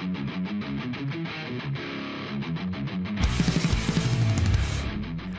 Thank 0.00 1.14
you. 1.14 1.37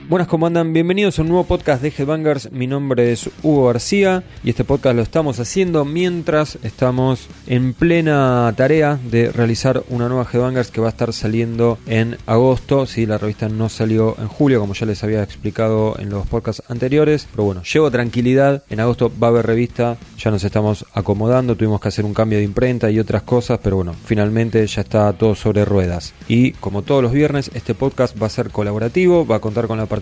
Buenas, 0.10 0.28
¿cómo 0.28 0.48
andan? 0.48 0.74
Bienvenidos 0.74 1.20
a 1.20 1.22
un 1.22 1.28
nuevo 1.28 1.44
podcast 1.44 1.84
de 1.84 1.94
Headbangers. 1.96 2.52
Mi 2.52 2.66
nombre 2.66 3.12
es 3.12 3.30
Hugo 3.44 3.68
García 3.68 4.24
y 4.44 4.50
este 4.50 4.64
podcast 4.64 4.96
lo 4.96 5.04
estamos 5.04 5.40
haciendo 5.40 5.86
mientras 5.86 6.58
estamos 6.64 7.28
en 7.46 7.76
plena 7.76 8.52
tarea 8.58 8.98
de 9.04 9.32
realizar 9.32 9.84
una 9.88 10.10
nueva 10.10 10.26
Headbangers 10.34 10.72
que 10.72 10.82
va 10.82 10.88
a 10.88 10.90
estar 10.90 11.14
saliendo 11.14 11.78
en 11.86 12.18
agosto. 12.26 12.88
Si 12.88 13.06
la 13.06 13.20
revista 13.20 13.50
no 13.50 13.70
salió 13.70 14.16
en 14.18 14.28
julio, 14.30 14.60
como 14.60 14.74
ya 14.74 14.88
les 14.88 15.04
había 15.04 15.22
explicado 15.22 15.96
en 16.00 16.10
los 16.10 16.26
podcasts 16.26 16.64
anteriores. 16.70 17.28
Pero 17.30 17.44
bueno, 17.44 17.62
llevo 17.62 17.92
tranquilidad. 17.92 18.64
En 18.72 18.80
agosto 18.80 19.12
va 19.22 19.28
a 19.28 19.30
haber 19.30 19.46
revista. 19.46 19.96
Ya 20.18 20.32
nos 20.32 20.44
estamos 20.44 20.88
acomodando. 20.92 21.56
Tuvimos 21.56 21.82
que 21.82 21.90
hacer 21.90 22.06
un 22.06 22.16
cambio 22.16 22.40
de 22.40 22.46
imprenta 22.46 22.90
y 22.90 23.00
otras 23.00 23.22
cosas. 23.22 23.60
Pero 23.62 23.76
bueno, 23.76 23.94
finalmente 24.06 24.66
ya 24.66 24.82
está 24.82 25.14
todo 25.14 25.36
sobre 25.36 25.66
ruedas. 25.66 26.16
Y 26.28 26.54
como 26.54 26.82
todos 26.82 27.04
los 27.04 27.12
viernes, 27.12 27.52
este 27.54 27.76
podcast 27.76 28.20
va 28.20 28.26
a 28.26 28.32
ser 28.32 28.50
colaborativo. 28.50 29.28
Va 29.28 29.36
a 29.36 29.40
contar 29.40 29.68
con 29.68 29.78
la 29.78 29.86
participación 29.86 29.99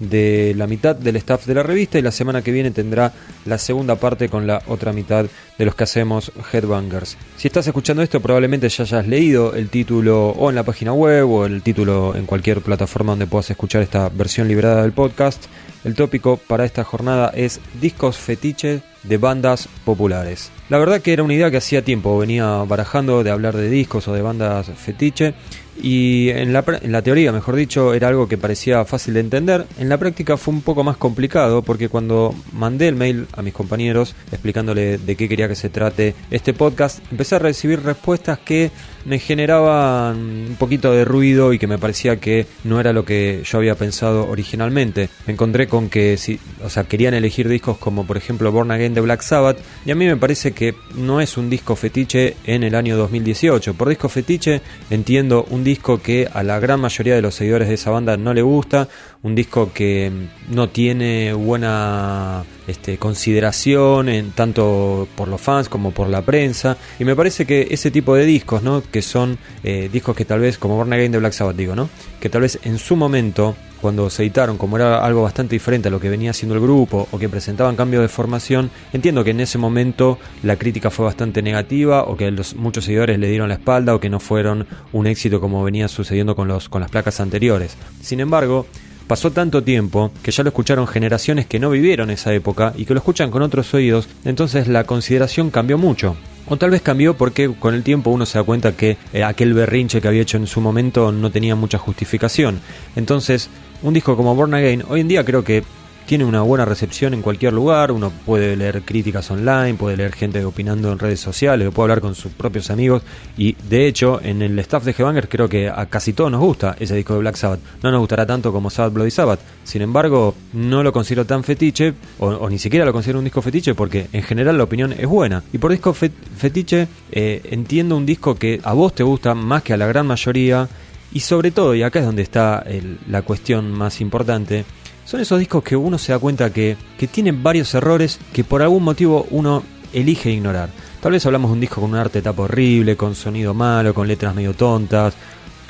de 0.00 0.54
la 0.56 0.66
mitad 0.66 0.96
del 0.96 1.16
staff 1.16 1.46
de 1.46 1.54
la 1.54 1.62
revista 1.62 1.98
y 1.98 2.02
la 2.02 2.10
semana 2.10 2.42
que 2.42 2.50
viene 2.50 2.70
tendrá 2.70 3.12
la 3.44 3.58
segunda 3.58 3.96
parte 3.96 4.28
con 4.28 4.46
la 4.46 4.62
otra 4.66 4.92
mitad 4.92 5.26
de 5.58 5.64
los 5.64 5.74
que 5.74 5.84
hacemos 5.84 6.32
Headbangers. 6.52 7.16
Si 7.36 7.48
estás 7.48 7.66
escuchando 7.66 8.02
esto 8.02 8.20
probablemente 8.20 8.68
ya 8.68 8.82
hayas 8.82 9.06
leído 9.06 9.54
el 9.54 9.68
título 9.68 10.30
o 10.30 10.50
en 10.50 10.56
la 10.56 10.64
página 10.64 10.92
web 10.92 11.30
o 11.30 11.46
el 11.46 11.62
título 11.62 12.14
en 12.16 12.26
cualquier 12.26 12.60
plataforma 12.60 13.12
donde 13.12 13.26
puedas 13.26 13.50
escuchar 13.50 13.82
esta 13.82 14.08
versión 14.08 14.48
liberada 14.48 14.82
del 14.82 14.92
podcast. 14.92 15.44
El 15.84 15.94
tópico 15.96 16.36
para 16.36 16.64
esta 16.64 16.84
jornada 16.84 17.32
es 17.34 17.60
discos 17.80 18.16
fetiches 18.16 18.82
de 19.02 19.18
bandas 19.18 19.68
populares. 19.84 20.50
La 20.68 20.78
verdad 20.78 21.00
que 21.00 21.12
era 21.12 21.24
una 21.24 21.34
idea 21.34 21.50
que 21.50 21.56
hacía 21.56 21.84
tiempo 21.84 22.16
venía 22.18 22.46
barajando 22.68 23.24
de 23.24 23.30
hablar 23.30 23.56
de 23.56 23.68
discos 23.68 24.06
o 24.06 24.12
de 24.12 24.22
bandas 24.22 24.70
fetiche 24.76 25.34
y 25.80 26.28
en 26.30 26.52
la, 26.52 26.64
en 26.82 26.92
la, 26.92 27.02
teoría, 27.02 27.32
mejor 27.32 27.56
dicho, 27.56 27.94
era 27.94 28.08
algo 28.08 28.28
que 28.28 28.36
parecía 28.36 28.84
fácil 28.84 29.14
de 29.14 29.20
entender. 29.20 29.66
En 29.78 29.88
la 29.88 29.98
práctica 29.98 30.36
fue 30.36 30.54
un 30.54 30.62
poco 30.62 30.84
más 30.84 30.96
complicado 30.96 31.62
porque 31.62 31.88
cuando 31.88 32.34
mandé 32.52 32.88
el 32.88 32.96
mail 32.96 33.26
a 33.32 33.42
mis 33.42 33.54
compañeros 33.54 34.14
explicándole 34.30 34.98
de 34.98 35.16
qué 35.16 35.28
quería 35.28 35.48
que 35.48 35.54
se 35.54 35.70
trate 35.70 36.14
este 36.30 36.52
podcast, 36.52 37.00
empecé 37.10 37.36
a 37.36 37.38
recibir 37.38 37.82
respuestas 37.82 38.38
que 38.38 38.70
me 39.04 39.18
generaban 39.18 40.16
un 40.16 40.56
poquito 40.58 40.92
de 40.92 41.04
ruido 41.04 41.52
y 41.52 41.58
que 41.58 41.66
me 41.66 41.78
parecía 41.78 42.16
que 42.16 42.46
no 42.64 42.78
era 42.78 42.92
lo 42.92 43.04
que 43.04 43.42
yo 43.44 43.58
había 43.58 43.74
pensado 43.74 44.28
originalmente. 44.28 45.08
Me 45.26 45.32
encontré 45.32 45.66
con 45.66 45.88
que 45.88 46.16
si, 46.16 46.38
o 46.64 46.70
sea, 46.70 46.84
querían 46.84 47.14
elegir 47.14 47.48
discos 47.48 47.78
como 47.78 48.06
por 48.06 48.16
ejemplo 48.16 48.52
Born 48.52 48.70
Again 48.70 48.94
de 48.94 49.00
Black 49.00 49.22
Sabbath 49.22 49.58
y 49.84 49.90
a 49.90 49.94
mí 49.94 50.06
me 50.06 50.16
parece 50.16 50.52
que 50.52 50.74
no 50.94 51.20
es 51.20 51.36
un 51.36 51.50
disco 51.50 51.76
fetiche 51.76 52.36
en 52.44 52.62
el 52.62 52.74
año 52.74 52.96
2018. 52.96 53.74
Por 53.74 53.88
disco 53.88 54.08
fetiche 54.08 54.60
entiendo 54.90 55.46
un 55.50 55.61
disco 55.64 56.00
que 56.00 56.28
a 56.32 56.42
la 56.42 56.58
gran 56.58 56.80
mayoría 56.80 57.14
de 57.14 57.22
los 57.22 57.34
seguidores 57.34 57.68
de 57.68 57.74
esa 57.74 57.90
banda 57.90 58.16
no 58.16 58.34
le 58.34 58.42
gusta, 58.42 58.88
un 59.22 59.34
disco 59.34 59.72
que 59.72 60.10
no 60.48 60.68
tiene 60.68 61.32
buena 61.32 62.44
este, 62.66 62.98
consideración 62.98 64.08
en, 64.08 64.32
tanto 64.32 65.06
por 65.14 65.28
los 65.28 65.40
fans 65.40 65.68
como 65.68 65.92
por 65.92 66.08
la 66.08 66.22
prensa 66.22 66.76
y 66.98 67.04
me 67.04 67.14
parece 67.14 67.46
que 67.46 67.68
ese 67.70 67.90
tipo 67.90 68.14
de 68.14 68.24
discos, 68.24 68.62
¿no? 68.62 68.82
que 68.82 69.00
son 69.00 69.38
eh, 69.62 69.88
discos 69.92 70.16
que 70.16 70.24
tal 70.24 70.40
vez, 70.40 70.58
como 70.58 70.76
Born 70.76 70.92
Again 70.92 71.12
de 71.12 71.18
Black 71.18 71.32
Sabbath 71.34 71.56
digo, 71.56 71.76
¿no? 71.76 71.88
que 72.20 72.28
tal 72.28 72.42
vez 72.42 72.58
en 72.64 72.78
su 72.78 72.96
momento 72.96 73.54
cuando 73.80 74.08
se 74.10 74.22
editaron, 74.22 74.58
como 74.58 74.76
era 74.76 75.04
algo 75.04 75.22
bastante 75.22 75.56
diferente 75.56 75.88
a 75.88 75.90
lo 75.90 75.98
que 75.98 76.08
venía 76.08 76.30
haciendo 76.30 76.54
el 76.54 76.60
grupo 76.60 77.08
o 77.10 77.18
que 77.18 77.28
presentaban 77.28 77.74
cambio 77.74 78.00
de 78.00 78.06
formación, 78.06 78.70
entiendo 78.92 79.24
que 79.24 79.30
en 79.30 79.40
ese 79.40 79.58
momento 79.58 80.20
la 80.44 80.54
crítica 80.54 80.88
fue 80.88 81.04
bastante 81.04 81.42
negativa 81.42 82.04
o 82.04 82.16
que 82.16 82.30
los, 82.30 82.54
muchos 82.54 82.84
seguidores 82.84 83.18
le 83.18 83.28
dieron 83.28 83.48
la 83.48 83.54
espalda 83.54 83.92
o 83.92 83.98
que 83.98 84.08
no 84.08 84.20
fueron 84.20 84.68
un 84.92 85.08
éxito 85.08 85.40
como 85.40 85.64
venía 85.64 85.88
sucediendo 85.88 86.36
con, 86.36 86.46
los, 86.46 86.68
con 86.68 86.80
las 86.80 86.92
placas 86.92 87.18
anteriores. 87.18 87.76
Sin 88.00 88.20
embargo, 88.20 88.66
pasó 89.06 89.30
tanto 89.30 89.62
tiempo 89.62 90.12
que 90.22 90.30
ya 90.30 90.42
lo 90.42 90.48
escucharon 90.48 90.86
generaciones 90.86 91.46
que 91.46 91.58
no 91.58 91.70
vivieron 91.70 92.10
esa 92.10 92.32
época 92.32 92.72
y 92.76 92.84
que 92.84 92.94
lo 92.94 92.98
escuchan 92.98 93.30
con 93.30 93.42
otros 93.42 93.72
oídos, 93.74 94.08
entonces 94.24 94.68
la 94.68 94.84
consideración 94.84 95.50
cambió 95.50 95.78
mucho. 95.78 96.16
O 96.48 96.56
tal 96.56 96.70
vez 96.70 96.82
cambió 96.82 97.14
porque 97.16 97.52
con 97.58 97.74
el 97.74 97.82
tiempo 97.82 98.10
uno 98.10 98.26
se 98.26 98.38
da 98.38 98.44
cuenta 98.44 98.76
que 98.76 98.96
eh, 99.12 99.22
aquel 99.22 99.54
berrinche 99.54 100.00
que 100.00 100.08
había 100.08 100.22
hecho 100.22 100.36
en 100.36 100.46
su 100.46 100.60
momento 100.60 101.12
no 101.12 101.30
tenía 101.30 101.54
mucha 101.54 101.78
justificación. 101.78 102.60
Entonces 102.96 103.48
un 103.82 103.94
disco 103.94 104.16
como 104.16 104.34
Born 104.34 104.54
Again, 104.54 104.84
hoy 104.88 105.00
en 105.00 105.08
día 105.08 105.24
creo 105.24 105.44
que 105.44 105.64
tiene 106.06 106.24
una 106.24 106.42
buena 106.42 106.64
recepción 106.64 107.14
en 107.14 107.22
cualquier 107.22 107.52
lugar, 107.52 107.92
uno 107.92 108.12
puede 108.24 108.56
leer 108.56 108.82
críticas 108.82 109.30
online, 109.30 109.74
puede 109.74 109.96
leer 109.96 110.12
gente 110.12 110.44
opinando 110.44 110.92
en 110.92 110.98
redes 110.98 111.20
sociales, 111.20 111.70
puede 111.72 111.84
hablar 111.84 112.00
con 112.00 112.14
sus 112.14 112.32
propios 112.32 112.70
amigos 112.70 113.02
y 113.36 113.54
de 113.68 113.86
hecho 113.86 114.20
en 114.22 114.42
el 114.42 114.58
staff 114.60 114.84
de 114.84 114.92
Headbangers 114.92 115.28
creo 115.28 115.48
que 115.48 115.68
a 115.68 115.86
casi 115.86 116.12
todos 116.12 116.30
nos 116.30 116.40
gusta 116.40 116.76
ese 116.78 116.94
disco 116.94 117.14
de 117.14 117.20
Black 117.20 117.36
Sabbath. 117.36 117.60
No 117.82 117.90
nos 117.90 118.00
gustará 118.00 118.26
tanto 118.26 118.52
como 118.52 118.70
Sabbath 118.70 118.92
Bloody 118.92 119.10
Sabbath, 119.10 119.40
sin 119.64 119.82
embargo 119.82 120.34
no 120.52 120.82
lo 120.82 120.92
considero 120.92 121.24
tan 121.24 121.44
fetiche 121.44 121.94
o, 122.18 122.48
ni 122.48 122.58
siquiera 122.58 122.84
lo 122.84 122.92
considero 122.92 123.18
un 123.18 123.24
disco 123.24 123.42
fetiche 123.42 123.74
porque 123.74 124.08
en 124.12 124.22
general 124.22 124.58
la 124.58 124.64
opinión 124.64 124.92
es 124.92 125.06
buena. 125.06 125.42
Y 125.52 125.58
por 125.58 125.70
disco 125.70 125.94
fetiche 125.94 126.88
eh, 127.10 127.40
entiendo 127.50 127.96
un 127.96 128.06
disco 128.06 128.34
que 128.34 128.60
a 128.62 128.72
vos 128.72 128.94
te 128.94 129.02
gusta 129.02 129.34
más 129.34 129.62
que 129.62 129.72
a 129.72 129.76
la 129.76 129.86
gran 129.86 130.06
mayoría 130.06 130.68
y 131.12 131.20
sobre 131.20 131.50
todo, 131.50 131.74
y 131.74 131.82
acá 131.82 131.98
es 131.98 132.06
donde 132.06 132.22
está 132.22 132.64
la 133.06 133.22
cuestión 133.22 133.70
más 133.70 134.00
importante, 134.00 134.64
son 135.12 135.20
esos 135.20 135.38
discos 135.38 135.62
que 135.62 135.76
uno 135.76 135.98
se 135.98 136.12
da 136.12 136.18
cuenta 136.18 136.50
que, 136.50 136.74
que 136.96 137.06
tienen 137.06 137.42
varios 137.42 137.74
errores 137.74 138.18
que 138.32 138.44
por 138.44 138.62
algún 138.62 138.82
motivo 138.82 139.26
uno 139.30 139.62
elige 139.92 140.30
ignorar. 140.30 140.70
Tal 141.02 141.12
vez 141.12 141.26
hablamos 141.26 141.50
de 141.50 141.52
un 141.52 141.60
disco 141.60 141.82
con 141.82 141.90
un 141.90 141.98
arte 141.98 142.22
tapa 142.22 142.44
horrible, 142.44 142.96
con 142.96 143.14
sonido 143.14 143.52
malo, 143.52 143.92
con 143.92 144.08
letras 144.08 144.34
medio 144.34 144.54
tontas, 144.54 145.12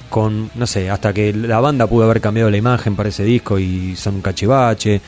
con, 0.08 0.48
no 0.54 0.64
sé, 0.64 0.88
hasta 0.90 1.12
que 1.12 1.32
la 1.32 1.58
banda 1.58 1.88
pudo 1.88 2.04
haber 2.04 2.20
cambiado 2.20 2.50
la 2.50 2.56
imagen 2.56 2.94
para 2.94 3.08
ese 3.08 3.24
disco 3.24 3.58
y 3.58 3.96
son 3.96 4.14
un 4.14 4.22
cachivache. 4.22 5.00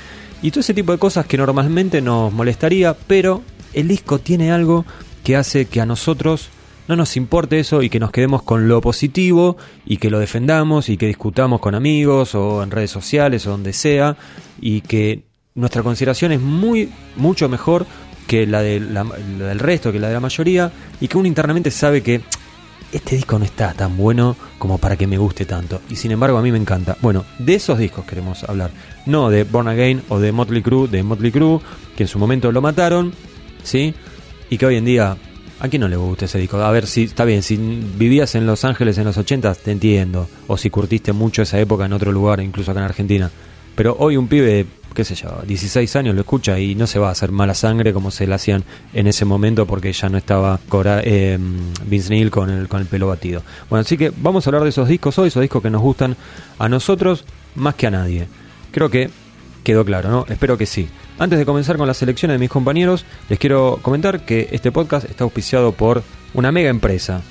Y 0.43 0.51
todo 0.51 0.63
ese 0.63 0.75
tipo 0.75 0.91
de 0.91 0.99
cosas 0.99 1.27
que 1.27 1.39
normalmente 1.39 2.03
nos 2.03 2.33
molestaría, 2.33 2.93
pero 2.93 3.41
el 3.73 3.87
disco 3.87 4.19
tiene 4.19 4.51
algo 4.51 4.85
que 5.23 5.37
hace 5.37 5.67
que 5.67 5.81
a 5.81 5.87
nosotros 5.87 6.49
no 6.89 6.97
nos 6.97 7.17
importe 7.17 7.59
eso 7.59 7.83
y 7.83 7.89
que 7.89 8.01
nos 8.01 8.11
quedemos 8.11 8.43
con 8.43 8.69
lo 8.69 8.81
positivo 8.81 9.57
y 9.87 9.97
que 9.97 10.11
lo 10.11 10.19
defendamos 10.19 10.89
y 10.89 10.97
que 10.97 11.07
discutamos 11.07 11.61
con 11.61 11.75
amigos 11.75 12.35
o 12.35 12.63
en 12.63 12.71
redes 12.71 12.91
sociales 12.91 13.47
o 13.47 13.51
donde 13.51 13.73
sea 13.73 14.17
y 14.61 14.83
que 14.83 15.23
nuestra 15.55 15.83
consideración 15.83 16.33
es 16.33 16.41
muy 16.41 16.91
mucho 17.17 17.49
mejor 17.49 17.87
que 18.27 18.47
la, 18.47 18.63
de 18.63 18.81
la, 18.81 19.05
del 19.05 19.59
resto, 19.59 19.93
que 19.93 20.01
la 20.01 20.09
de 20.09 20.15
la 20.15 20.21
mayoría 20.21 20.73
y 21.01 21.09
que 21.09 21.19
uno 21.19 21.29
internamente 21.29 21.71
sabe 21.71 22.03
que 22.03 22.21
este 22.93 23.17
disco 23.17 23.39
no 23.39 23.45
está 23.45 23.73
tan 23.73 23.97
bueno 23.97 24.37
como 24.59 24.79
para 24.79 24.97
que 24.97 25.07
me 25.07 25.19
guste 25.19 25.45
tanto 25.45 25.81
y 25.91 25.97
sin 25.97 26.13
embargo 26.13 26.39
a 26.39 26.43
mí 26.43 26.53
me 26.53 26.59
encanta. 26.59 26.97
Bueno, 27.01 27.25
de 27.39 27.55
esos 27.55 27.79
discos 27.79 28.05
queremos 28.05 28.45
hablar, 28.45 28.71
no 29.07 29.31
de 29.31 29.45
Born 29.45 29.69
Again 29.69 30.03
o 30.09 30.19
de 30.19 30.33
Motley 30.33 30.63
Crue, 30.63 30.89
de 30.89 31.03
Motley 31.03 31.33
Crue 31.33 31.61
que 31.97 32.05
en 32.05 32.09
su 32.09 32.19
momento 32.19 32.53
lo 32.53 32.61
mataron, 32.61 33.13
¿sí? 33.63 33.95
Y 34.51 34.59
que 34.59 34.67
hoy 34.67 34.77
en 34.77 34.85
día 34.85 35.17
¿A 35.65 35.69
quién 35.71 35.81
no 35.81 35.89
le 35.89 35.97
gusta 35.97 36.27
ese 36.27 36.37
disco? 36.39 36.59
A 36.59 36.71
ver, 36.71 36.87
si 36.87 37.05
está 37.05 37.25
bien, 37.25 37.43
si 37.43 37.57
vivías 37.57 38.35
en 38.35 38.45
Los 38.45 38.67
Ángeles 38.67 38.99
en 38.99 39.05
los 39.05 39.17
80, 39.17 39.55
te 39.55 39.71
entiendo. 39.71 40.29
O 40.47 40.59
si 40.59 40.69
curtiste 40.69 41.15
mucho 41.15 41.41
esa 41.41 41.59
época 41.59 41.87
en 41.87 41.95
otro 41.95 42.13
lugar, 42.13 42.41
incluso 42.41 42.71
acá 42.71 42.81
en 42.81 42.85
Argentina. 42.85 43.31
Pero 43.75 43.97
hoy 43.99 44.19
un 44.19 44.29
pibe, 44.29 44.67
qué 44.93 45.07
sé 45.07 45.15
yo, 45.15 45.41
16 45.47 45.97
años 45.97 46.15
lo 46.15 46.21
escucha 46.21 46.59
y 46.59 46.75
no 46.75 46.87
se 46.87 46.99
va 46.99 47.09
a 47.09 47.13
hacer 47.13 47.33
mala 47.33 47.55
sangre 47.55 47.95
como 47.95 48.11
se 48.11 48.27
le 48.27 48.35
hacían 48.35 48.63
en 48.93 49.07
ese 49.07 49.25
momento 49.25 49.65
porque 49.65 49.91
ya 49.91 50.11
no 50.11 50.19
estaba 50.19 50.61
Cora, 50.69 51.01
eh, 51.03 51.39
Vince 51.87 52.11
Neil 52.11 52.31
con 52.31 52.51
el, 52.51 52.69
con 52.69 52.83
el 52.83 52.87
pelo 52.87 53.07
batido. 53.07 53.43
Bueno, 53.71 53.81
así 53.81 53.97
que 53.97 54.13
vamos 54.15 54.47
a 54.47 54.51
hablar 54.51 54.65
de 54.65 54.69
esos 54.69 54.87
discos 54.87 55.19
hoy, 55.19 55.29
esos 55.29 55.41
discos 55.41 55.63
que 55.63 55.71
nos 55.71 55.81
gustan 55.81 56.15
a 56.59 56.69
nosotros 56.69 57.25
más 57.55 57.75
que 57.75 57.87
a 57.87 57.91
nadie. 57.91 58.29
Creo 58.71 58.91
que 58.91 59.09
quedó 59.65 59.85
claro, 59.85 60.11
¿no? 60.11 60.27
Espero 60.29 60.57
que 60.57 60.67
sí. 60.67 60.89
Antes 61.19 61.39
de 61.39 61.47
comenzar 61.47 61.77
con 61.77 61.89
las 61.89 61.97
selecciones 61.97 62.37
de 62.37 62.39
mis 62.39 62.51
compañeros, 62.51 63.05
les 63.29 63.39
quiero 63.39 63.81
comentar 63.83 64.25
que 64.25 64.49
este 64.53 64.71
podcast 64.71 65.11
está 65.11 65.25
auspiciado 65.25 65.73
por 65.73 66.05
una 66.35 66.53
mega 66.53 66.71
empresa, 66.71 67.23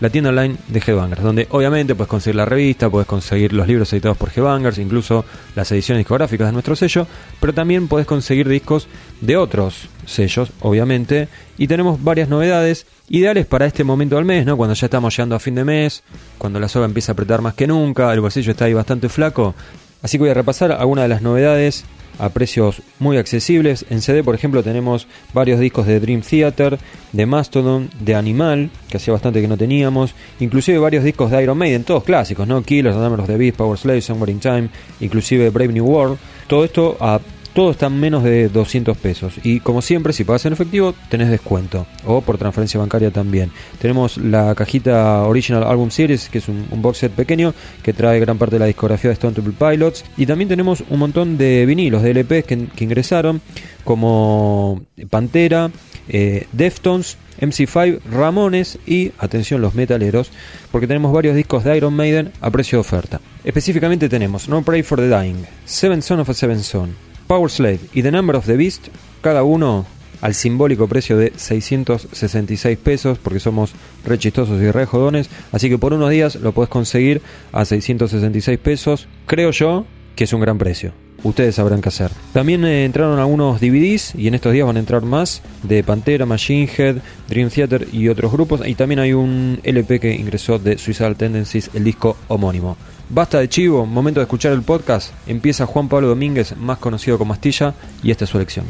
la 0.00 0.08
tienda 0.08 0.30
online 0.30 0.56
de 0.68 0.82
Headbangers, 0.84 1.22
donde 1.22 1.46
obviamente 1.50 1.94
puedes 1.94 2.08
conseguir 2.08 2.36
la 2.36 2.46
revista, 2.46 2.88
puedes 2.88 3.06
conseguir 3.06 3.52
los 3.52 3.68
libros 3.68 3.92
editados 3.92 4.16
por 4.16 4.30
Headbangers, 4.34 4.78
incluso 4.78 5.24
las 5.54 5.70
ediciones 5.72 6.00
discográficas 6.00 6.48
de 6.48 6.52
nuestro 6.52 6.74
sello, 6.74 7.06
pero 7.38 7.52
también 7.52 7.86
puedes 7.86 8.06
conseguir 8.06 8.48
discos 8.48 8.88
de 9.20 9.36
otros 9.36 9.88
sellos, 10.06 10.52
obviamente, 10.60 11.28
y 11.58 11.66
tenemos 11.66 12.02
varias 12.02 12.28
novedades 12.28 12.86
ideales 13.08 13.44
para 13.46 13.66
este 13.66 13.84
momento 13.84 14.16
del 14.16 14.24
mes, 14.24 14.46
¿no? 14.46 14.56
Cuando 14.56 14.74
ya 14.74 14.86
estamos 14.86 15.14
llegando 15.14 15.34
a 15.34 15.40
fin 15.40 15.54
de 15.54 15.64
mes, 15.64 16.02
cuando 16.38 16.58
la 16.58 16.68
soga 16.68 16.86
empieza 16.86 17.12
a 17.12 17.14
apretar 17.14 17.42
más 17.42 17.54
que 17.54 17.66
nunca, 17.66 18.12
el 18.12 18.20
bolsillo 18.20 18.52
está 18.52 18.64
ahí 18.64 18.72
bastante 18.72 19.10
flaco, 19.10 19.54
así 20.02 20.18
que 20.18 20.22
voy 20.22 20.30
a 20.30 20.34
repasar 20.34 20.72
algunas 20.72 21.04
de 21.04 21.08
las 21.08 21.22
novedades 21.22 21.84
a 22.20 22.28
precios 22.28 22.82
muy 22.98 23.16
accesibles. 23.16 23.86
En 23.88 24.02
CD, 24.02 24.22
por 24.22 24.34
ejemplo, 24.34 24.62
tenemos 24.62 25.06
varios 25.32 25.58
discos 25.58 25.86
de 25.86 26.00
Dream 26.00 26.20
Theater, 26.20 26.78
de 27.12 27.26
Mastodon, 27.26 27.88
de 27.98 28.14
Animal, 28.14 28.70
que 28.90 28.98
hacía 28.98 29.12
bastante 29.12 29.40
que 29.40 29.48
no 29.48 29.56
teníamos, 29.56 30.14
inclusive 30.38 30.78
varios 30.78 31.02
discos 31.02 31.30
de 31.30 31.42
Iron 31.42 31.56
Maiden, 31.56 31.84
todos 31.84 32.04
clásicos, 32.04 32.46
¿no? 32.46 32.62
Killers, 32.62 32.94
Number 32.96 33.20
of 33.20 33.26
the 33.26 33.36
Beast, 33.36 33.56
Power 33.56 33.78
Slave, 33.78 34.02
Somewhere 34.02 34.30
in 34.30 34.38
Time, 34.38 34.68
inclusive 35.00 35.48
Brave 35.50 35.72
New 35.72 35.86
World. 35.86 36.18
Todo 36.46 36.64
esto 36.64 36.96
a 37.00 37.20
todo 37.52 37.70
está 37.70 37.86
en 37.86 37.98
menos 37.98 38.22
de 38.22 38.48
200 38.48 38.96
pesos. 38.96 39.34
Y 39.42 39.60
como 39.60 39.82
siempre, 39.82 40.12
si 40.12 40.24
pagas 40.24 40.46
en 40.46 40.52
efectivo, 40.52 40.94
tenés 41.08 41.30
descuento. 41.30 41.86
O 42.06 42.20
por 42.20 42.38
transferencia 42.38 42.80
bancaria 42.80 43.10
también. 43.10 43.50
Tenemos 43.80 44.16
la 44.16 44.54
cajita 44.54 45.22
Original 45.22 45.64
Album 45.64 45.90
Series, 45.90 46.28
que 46.28 46.38
es 46.38 46.48
un, 46.48 46.66
box 46.80 46.98
set 46.98 47.12
pequeño 47.12 47.54
que 47.82 47.92
trae 47.92 48.20
gran 48.20 48.38
parte 48.38 48.56
de 48.56 48.60
la 48.60 48.66
discografía 48.66 49.10
de 49.10 49.14
Stone 49.14 49.34
Temple 49.34 49.54
Pilots. 49.58 50.04
Y 50.16 50.26
también 50.26 50.48
tenemos 50.48 50.82
un 50.88 50.98
montón 50.98 51.38
de 51.38 51.66
vinilos, 51.66 52.02
de 52.02 52.14
LPs 52.14 52.44
que, 52.44 52.84
ingresaron, 52.84 53.40
como 53.84 54.82
Pantera, 55.10 55.70
eh, 56.08 56.46
Deftones, 56.52 57.16
MC5, 57.40 58.00
Ramones 58.10 58.78
y, 58.86 59.12
atención, 59.18 59.60
los 59.60 59.74
metaleros, 59.74 60.30
porque 60.70 60.86
tenemos 60.86 61.12
varios 61.12 61.34
discos 61.34 61.64
de 61.64 61.76
Iron 61.76 61.94
Maiden 61.94 62.32
a 62.40 62.50
precio 62.50 62.76
de 62.76 62.80
oferta. 62.80 63.20
Específicamente 63.44 64.08
tenemos 64.08 64.48
No 64.48 64.62
Pray 64.62 64.82
for 64.82 64.98
the 64.98 65.08
Dying, 65.08 65.46
Seven 65.64 66.02
Son 66.02 66.20
of 66.20 66.28
a 66.28 66.34
Seven 66.34 66.62
Son, 66.62 66.94
Power 67.30 67.48
Slave 67.48 67.78
y 67.94 68.02
The 68.02 68.10
Number 68.10 68.34
of 68.34 68.46
the 68.46 68.56
Beast, 68.56 68.88
cada 69.20 69.44
uno 69.44 69.86
al 70.20 70.34
simbólico 70.34 70.88
precio 70.88 71.16
de 71.16 71.32
666 71.36 72.76
pesos, 72.76 73.18
porque 73.18 73.38
somos 73.38 73.70
re 74.04 74.18
chistosos 74.18 74.60
y 74.60 74.68
re 74.68 74.84
jodones, 74.84 75.30
así 75.52 75.68
que 75.68 75.78
por 75.78 75.92
unos 75.92 76.10
días 76.10 76.34
lo 76.34 76.50
puedes 76.50 76.68
conseguir 76.68 77.22
a 77.52 77.64
666 77.64 78.58
pesos, 78.58 79.06
creo 79.26 79.52
yo 79.52 79.86
que 80.16 80.24
es 80.24 80.32
un 80.32 80.40
gran 80.40 80.58
precio 80.58 80.92
ustedes 81.22 81.54
sabrán 81.54 81.80
qué 81.80 81.88
hacer. 81.88 82.10
También 82.32 82.64
eh, 82.64 82.84
entraron 82.84 83.18
algunos 83.18 83.60
DVDs 83.60 84.14
y 84.14 84.28
en 84.28 84.34
estos 84.34 84.52
días 84.52 84.66
van 84.66 84.76
a 84.76 84.80
entrar 84.80 85.02
más 85.02 85.42
de 85.62 85.82
Pantera, 85.82 86.26
Machine 86.26 86.70
Head, 86.76 86.96
Dream 87.28 87.50
Theater 87.50 87.88
y 87.92 88.08
otros 88.08 88.32
grupos. 88.32 88.66
Y 88.66 88.74
también 88.74 89.00
hay 89.00 89.12
un 89.12 89.60
LP 89.62 90.00
que 90.00 90.14
ingresó 90.14 90.58
de 90.58 90.78
Suicidal 90.78 91.16
Tendencies, 91.16 91.70
el 91.74 91.84
disco 91.84 92.16
homónimo. 92.28 92.76
Basta 93.08 93.40
de 93.40 93.48
chivo, 93.48 93.86
momento 93.86 94.20
de 94.20 94.24
escuchar 94.24 94.52
el 94.52 94.62
podcast. 94.62 95.12
Empieza 95.26 95.66
Juan 95.66 95.88
Pablo 95.88 96.08
Domínguez, 96.08 96.56
más 96.56 96.78
conocido 96.78 97.18
como 97.18 97.32
Astilla, 97.32 97.74
y 98.02 98.12
esta 98.12 98.24
es 98.24 98.30
su 98.30 98.36
elección. 98.36 98.66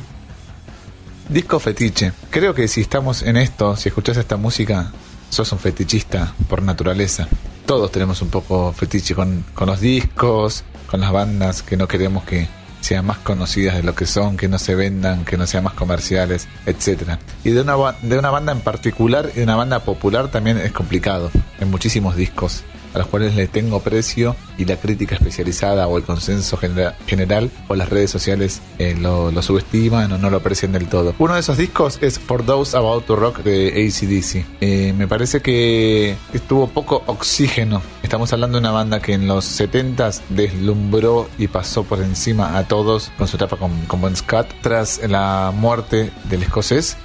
Disco 1.28 1.60
fetiche. 1.60 2.12
Creo 2.30 2.54
que 2.54 2.66
si 2.66 2.80
estamos 2.80 3.22
en 3.22 3.36
esto, 3.36 3.76
si 3.76 3.90
escuchas 3.90 4.16
esta 4.16 4.36
música, 4.36 4.92
sos 5.28 5.52
un 5.52 5.58
fetichista 5.58 6.34
por 6.48 6.62
naturaleza. 6.62 7.28
Todos 7.66 7.92
tenemos 7.92 8.22
un 8.22 8.30
poco 8.30 8.72
fetiche 8.72 9.14
con, 9.14 9.44
con 9.54 9.68
los 9.68 9.80
discos, 9.80 10.64
con 10.90 11.00
las 11.00 11.12
bandas 11.12 11.62
que 11.62 11.76
no 11.76 11.86
queremos 11.86 12.24
que 12.24 12.48
sean 12.80 13.06
más 13.06 13.18
conocidas 13.18 13.76
de 13.76 13.82
lo 13.82 13.94
que 13.94 14.06
son, 14.06 14.36
que 14.36 14.48
no 14.48 14.58
se 14.58 14.74
vendan, 14.74 15.24
que 15.24 15.36
no 15.36 15.46
sean 15.46 15.64
más 15.64 15.74
comerciales, 15.74 16.48
etcétera. 16.66 17.18
Y 17.44 17.50
de 17.50 17.60
una, 17.60 17.76
de 18.02 18.18
una 18.18 18.30
banda 18.30 18.52
en 18.52 18.60
particular 18.60 19.30
y 19.34 19.38
de 19.38 19.44
una 19.44 19.56
banda 19.56 19.80
popular 19.80 20.28
también 20.28 20.58
es 20.58 20.72
complicado. 20.72 21.30
En 21.60 21.70
muchísimos 21.70 22.16
discos 22.16 22.64
a 22.94 22.98
los 22.98 23.06
cuales 23.06 23.34
le 23.34 23.46
tengo 23.46 23.80
precio 23.80 24.36
y 24.58 24.64
la 24.64 24.76
crítica 24.76 25.14
especializada 25.14 25.86
o 25.88 25.96
el 25.96 26.04
consenso 26.04 26.58
general 27.06 27.50
o 27.68 27.74
las 27.74 27.88
redes 27.88 28.10
sociales 28.10 28.60
eh, 28.78 28.96
lo, 28.98 29.30
subestiman 29.42 30.12
o 30.12 30.18
no 30.18 30.30
lo 30.30 30.38
aprecian 30.38 30.72
del 30.72 30.88
todo. 30.88 31.14
Uno 31.18 31.34
de 31.34 31.40
esos 31.40 31.56
discos 31.56 31.98
es 32.02 32.18
For 32.18 32.44
Those 32.44 32.76
About 32.76 33.06
to 33.06 33.16
Rock 33.16 33.38
de 33.38 33.68
ACDC. 33.68 34.46
Eh, 34.60 34.92
me 34.96 35.08
parece 35.08 35.40
que 35.40 36.16
estuvo 36.32 36.68
poco 36.68 37.02
oxígeno. 37.06 37.82
Estamos 38.02 38.32
hablando 38.32 38.58
de 38.58 38.60
una 38.60 38.72
banda 38.72 39.00
que 39.00 39.14
en 39.14 39.26
los 39.26 39.60
70s 39.60 40.20
deslumbró 40.28 41.28
y 41.38 41.48
pasó 41.48 41.84
por 41.84 42.00
encima 42.00 42.58
a 42.58 42.66
todos 42.66 43.10
con 43.16 43.28
su 43.28 43.36
etapa 43.36 43.56
con, 43.56 43.70
con 43.86 44.00
Bon 44.00 44.14
Scott 44.14 44.48
tras 44.62 45.00
la 45.08 45.52
muerte 45.54 46.10
del 46.28 46.42
escocés 46.42 46.96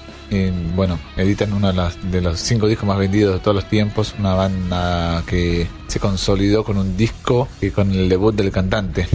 bueno, 0.76 1.00
editan 1.18 1.54
uno 1.54 1.72
de 1.72 2.22
los, 2.22 2.40
cinco 2.40 2.68
discos 2.68 2.88
más 2.88 2.98
vendidos 2.98 3.36
de 3.36 3.40
todos 3.40 3.56
los 3.56 3.70
tiempos, 3.70 4.16
una 4.18 4.34
banda 4.34 5.24
que 5.28 5.68
se 5.88 6.00
consolidó 6.00 6.64
con 6.64 6.78
un 6.78 6.98
disco 6.98 7.48
y 7.62 7.70
con 7.70 7.92
el 7.92 8.10
debut 8.10 8.36
del 8.36 8.52
cantante, 8.52 9.08